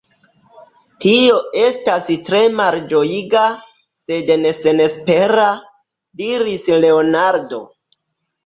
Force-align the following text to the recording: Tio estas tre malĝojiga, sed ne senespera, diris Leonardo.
Tio 1.03 1.35
estas 1.63 2.07
tre 2.29 2.39
malĝojiga, 2.61 3.43
sed 4.01 4.33
ne 4.47 4.55
senespera, 4.63 5.47
diris 6.23 6.73
Leonardo. 6.87 7.63